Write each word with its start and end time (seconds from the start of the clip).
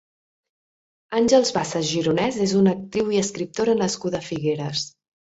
Àngels 1.17 1.51
Bassas 1.57 1.83
Gironès 1.91 2.39
és 2.45 2.53
una 2.59 2.73
actriu 2.77 3.11
i 3.17 3.19
escriptora 3.25 3.75
nascuda 3.83 4.23
a 4.25 4.27
Figueres. 4.31 4.83